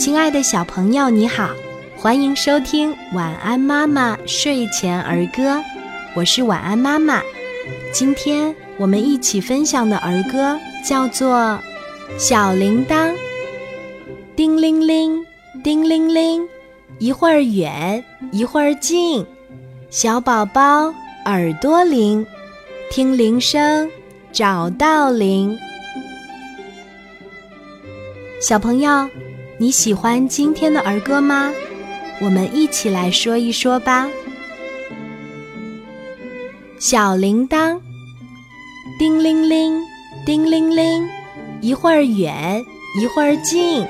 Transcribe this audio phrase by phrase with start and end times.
[0.00, 1.50] 亲爱的小朋友，你好，
[1.94, 5.42] 欢迎收听《晚安妈妈睡前儿歌》，
[6.14, 7.20] 我是晚安妈妈。
[7.92, 11.36] 今天我们一起分享的儿歌叫做
[12.18, 13.12] 《小铃铛》。
[14.34, 15.22] 叮铃铃，
[15.62, 16.48] 叮铃铃，
[16.98, 19.26] 一会儿远，一会儿近，
[19.90, 20.94] 小宝宝
[21.26, 22.26] 耳朵灵，
[22.90, 23.90] 听铃声
[24.32, 25.58] 找到铃。
[28.40, 29.06] 小朋友，
[29.60, 31.52] 你喜欢今天的儿歌吗？
[32.22, 34.08] 我们一起来说一说吧。
[36.78, 37.78] 小铃铛，
[38.98, 39.78] 叮铃铃，
[40.24, 41.06] 叮铃铃，
[41.60, 42.64] 一会儿远，
[42.98, 43.86] 一会儿近，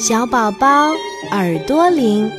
[0.00, 0.90] 小宝宝
[1.32, 2.32] 耳朵灵，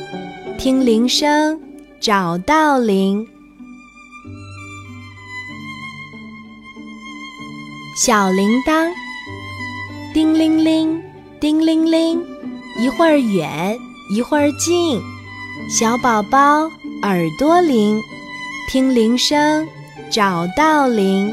[0.58, 1.60] 听铃声
[2.00, 3.24] 找到铃。
[7.96, 8.90] 小铃铛，
[10.12, 11.00] 叮铃铃。
[11.38, 12.24] 叮铃铃，
[12.78, 13.78] 一会儿远，
[14.10, 15.00] 一会儿近，
[15.70, 16.70] 小宝宝
[17.02, 17.98] 耳朵灵，
[18.70, 19.66] 听铃声
[20.10, 21.32] 找到铃。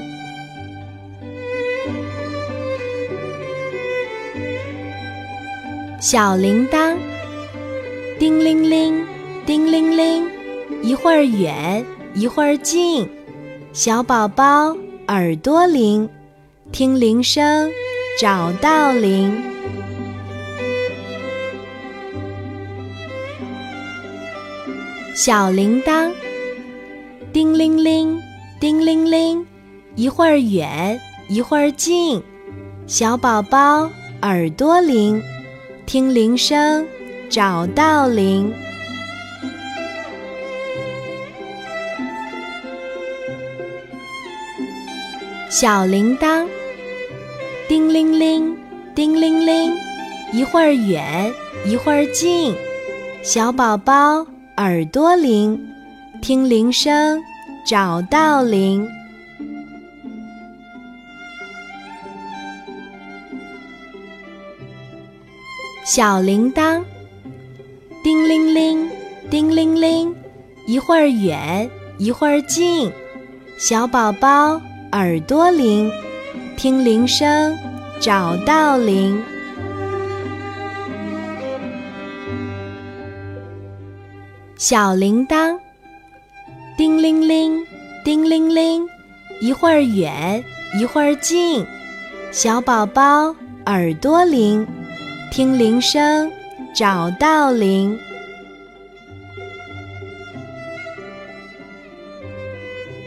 [6.00, 6.96] 小铃铛，
[8.18, 9.06] 叮铃铃，
[9.46, 10.26] 叮铃铃，
[10.82, 13.10] 一会儿远，一会儿近，
[13.74, 14.76] 小宝宝
[15.08, 16.10] 耳朵灵，
[16.72, 17.70] 听铃声
[18.20, 19.44] 找到铃。
[25.16, 26.12] 小铃铛，
[27.32, 28.20] 叮铃铃，
[28.60, 29.46] 叮铃铃，
[29.96, 32.20] 一会儿远，一会儿近，
[32.88, 33.88] 小宝宝
[34.24, 35.22] 耳朵灵，
[35.86, 36.84] 听铃声
[37.30, 38.52] 找到铃。
[45.48, 46.48] 小铃铛，
[47.70, 48.58] 叮铃铃，
[48.96, 49.72] 叮铃铃，
[50.32, 51.32] 一会儿远，
[51.68, 52.56] 一会儿近，
[53.22, 54.33] 小宝宝。
[54.58, 55.60] 耳朵灵，
[56.22, 57.20] 听铃声
[57.66, 58.88] 找到铃。
[65.84, 66.84] 小铃铛，
[68.04, 68.88] 叮铃铃，
[69.28, 70.16] 叮铃铃，
[70.68, 71.68] 一会儿远，
[71.98, 72.92] 一会儿近，
[73.58, 74.62] 小宝宝
[74.92, 75.92] 耳朵灵，
[76.56, 77.58] 听铃声
[78.00, 79.20] 找到铃。
[84.66, 85.60] 小铃铛，
[86.78, 87.62] 叮铃铃，
[88.06, 88.88] 叮铃铃，
[89.42, 90.42] 一会儿远，
[90.80, 91.66] 一会儿近，
[92.32, 93.36] 小宝宝
[93.66, 94.66] 耳朵灵，
[95.30, 96.32] 听铃声
[96.74, 98.00] 找到铃。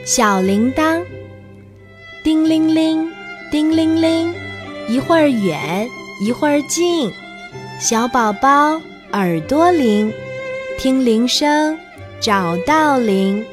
[0.05, 1.03] 小铃铛，
[2.23, 3.11] 叮铃铃，
[3.51, 4.35] 叮铃铃，
[4.91, 5.89] 一会儿远，
[6.21, 7.11] 一会儿近，
[7.81, 8.79] 小宝宝
[9.13, 10.13] 耳朵灵。
[10.79, 11.79] 听铃声，
[12.21, 13.45] 找到铃。